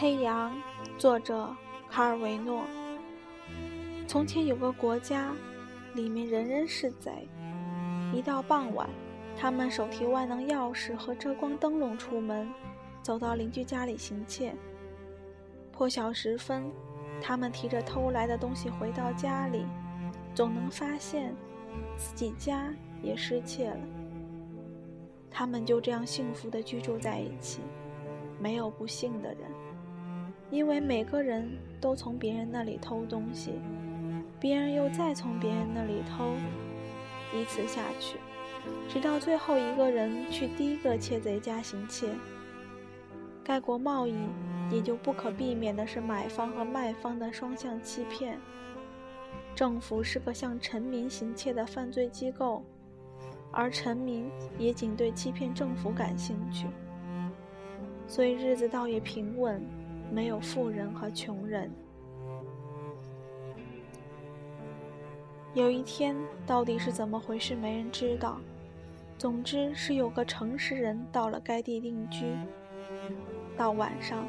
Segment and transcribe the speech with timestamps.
[0.00, 0.50] 黑羊，
[0.96, 1.54] 作者
[1.90, 2.64] 卡尔维诺。
[4.08, 5.30] 从前有个国家，
[5.92, 7.28] 里面人人是贼。
[8.10, 8.88] 一到傍晚，
[9.36, 12.50] 他们手提万能钥匙和遮光灯笼出门，
[13.02, 14.54] 走到邻居家里行窃。
[15.70, 16.64] 破晓时分，
[17.20, 19.66] 他们提着偷来的东西回到家里，
[20.34, 21.34] 总能发现
[21.98, 22.72] 自己家
[23.02, 23.80] 也失窃了。
[25.30, 27.60] 他们就这样幸福地居住在一起，
[28.38, 29.42] 没有不幸的人。
[30.50, 31.48] 因为每个人
[31.80, 33.52] 都从别人那里偷东西，
[34.40, 36.34] 别人又再从别人那里偷，
[37.32, 38.18] 依次下去，
[38.88, 42.08] 直到最后一个人去第一个窃贼家行窃。
[43.44, 44.14] 该国贸易
[44.70, 48.38] 也就不可避免的是买方和卖方的双向欺骗。
[49.54, 52.64] 政府是个向臣民行窃的犯罪机构，
[53.50, 56.66] 而臣民也仅对欺骗政府感兴趣，
[58.06, 59.60] 所以日子倒也平稳。
[60.10, 61.70] 没有富人和穷人。
[65.54, 66.16] 有一天，
[66.46, 68.38] 到底是怎么回事，没人知道。
[69.18, 72.36] 总之是有个诚实人到了该地定居。
[73.56, 74.26] 到晚上，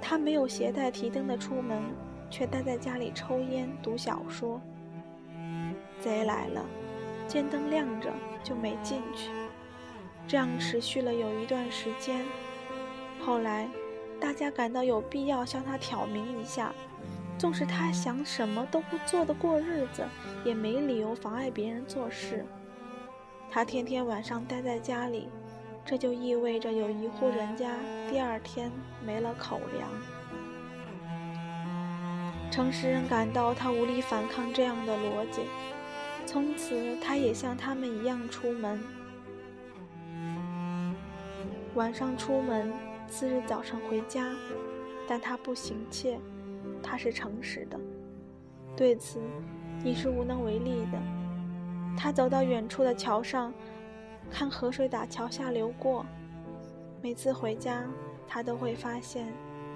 [0.00, 1.80] 他没有携带提灯的出门，
[2.28, 4.60] 却待在家里抽烟读小说。
[6.00, 6.64] 贼来了，
[7.26, 9.30] 见灯亮着就没进去。
[10.26, 12.24] 这样持续了有一段时间，
[13.20, 13.68] 后来。
[14.20, 16.72] 大家感到有必要向他挑明一下，
[17.38, 20.04] 纵使他想什么都不做的过日子，
[20.44, 22.44] 也没理由妨碍别人做事。
[23.50, 25.28] 他天天晚上待在家里，
[25.84, 27.76] 这就意味着有一户人家
[28.10, 28.70] 第二天
[29.04, 29.88] 没了口粮。
[32.50, 35.42] 诚实人感到他无力反抗这样的逻辑，
[36.26, 38.82] 从此他也像他们一样出门，
[41.74, 42.72] 晚上出门。
[43.08, 44.32] 次日早上回家，
[45.08, 46.20] 但他不行窃，
[46.82, 47.78] 他是诚实的。
[48.76, 49.20] 对此，
[49.82, 50.98] 你是无能为力的。
[51.96, 53.52] 他走到远处的桥上，
[54.30, 56.06] 看河水打桥下流过。
[57.02, 57.84] 每次回家，
[58.26, 59.32] 他都会发现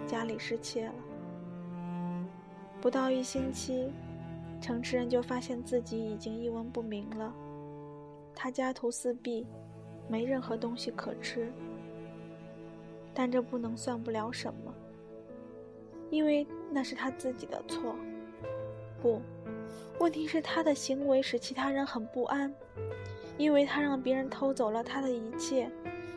[0.07, 0.95] 家里失窃了。
[2.81, 3.91] 不到一星期，
[4.61, 7.33] 城池人就发现自己已经一文不名了。
[8.35, 9.47] 他家徒四壁，
[10.09, 11.53] 没任何东西可吃。
[13.15, 14.75] 但这不能算不了什么，
[16.11, 17.95] 因为那是他自己的错。
[19.01, 19.21] 不，
[19.99, 22.55] 问题是他的行为使其他人很不安，
[23.37, 25.71] 因为他让别人偷走了他的一切，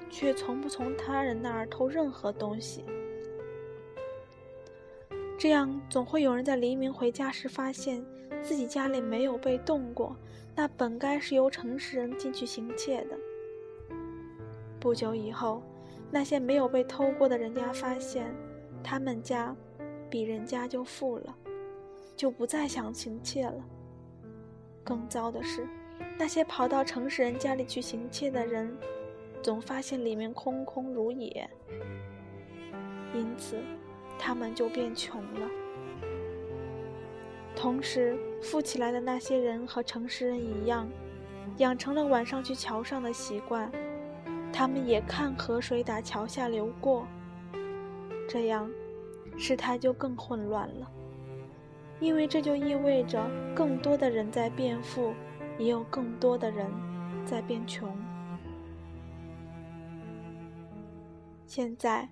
[0.09, 2.85] 却从不从他人那儿偷任何东西。
[5.37, 8.05] 这样总会有人在黎明回家时发现
[8.41, 10.15] 自己家里没有被动过，
[10.55, 13.17] 那本该是由诚实人进去行窃的。
[14.79, 15.61] 不久以后。
[16.15, 18.33] 那些没有被偷过的人家发现，
[18.81, 19.53] 他们家
[20.09, 21.35] 比人家就富了，
[22.15, 23.61] 就不再想行窃了。
[24.81, 25.67] 更糟的是，
[26.17, 28.73] 那些跑到城市人家里去行窃的人，
[29.43, 31.49] 总发现里面空空如也，
[33.13, 33.57] 因此
[34.17, 35.49] 他们就变穷了。
[37.57, 40.89] 同时，富起来的那些人和城市人一样，
[41.57, 43.69] 养成了晚上去桥上的习惯。
[44.57, 47.05] 他们也看河水打桥下流过，
[48.29, 48.71] 这样，
[49.37, 50.89] 事态就更混乱了。
[51.99, 55.13] 因为这就意味着更多的人在变富，
[55.59, 56.71] 也有更多的人
[57.25, 57.93] 在变穷。
[61.45, 62.07] 现在，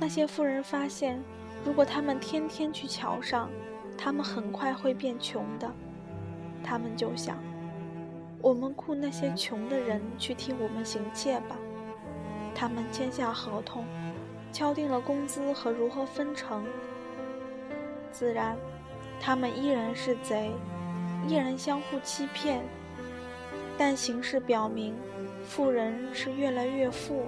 [0.00, 1.22] 那些富人发现，
[1.64, 3.48] 如果他们天天去桥上，
[3.96, 5.72] 他们很快会变穷的。
[6.60, 7.38] 他们就想：
[8.42, 11.56] 我们雇那些穷的人去替我们行窃吧。
[12.54, 13.84] 他们签下合同，
[14.52, 16.64] 敲定了工资和如何分成。
[18.12, 18.56] 自然，
[19.20, 20.52] 他们依然是贼，
[21.26, 22.62] 依然相互欺骗。
[23.76, 24.94] 但形势表明，
[25.42, 27.24] 富人是越来越富，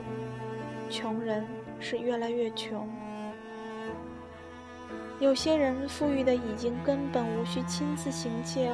[0.88, 1.44] 穷人
[1.80, 2.88] 是越来越穷。
[5.18, 8.70] 有些人富裕的已经根本无需亲自行窃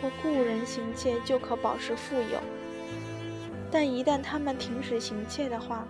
[0.00, 2.38] 或雇人行窃就可保持富有。
[3.72, 5.88] 但一旦他们停止行窃的话，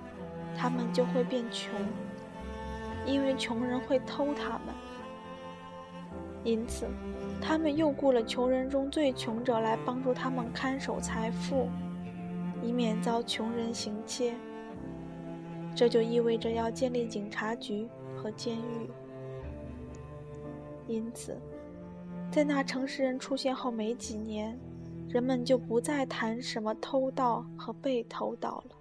[0.57, 1.75] 他们就会变穷，
[3.05, 4.73] 因为穷人会偷他们。
[6.45, 6.87] 因此，
[7.41, 11.69] 他们又雇了穷人中最穷者来帮助他们看守财富，
[12.63, 14.35] 以免遭穷人行窃。
[15.75, 18.91] 这就意味着要建立警察局和监狱。
[20.87, 21.37] 因此，
[22.31, 24.57] 在那城市人出现后没几年。
[25.13, 28.77] 人们就不再谈什么偷盗和被偷盗了，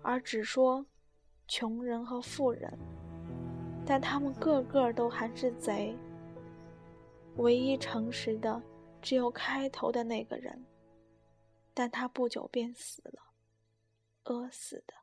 [0.00, 0.86] 而只说
[1.46, 2.72] 穷人和富人。
[3.84, 5.94] 但他们个个都还是贼。
[7.36, 8.60] 唯一诚实的
[9.02, 10.64] 只有开头的那个人，
[11.74, 13.20] 但他不久便死了，
[14.24, 14.94] 饿死的。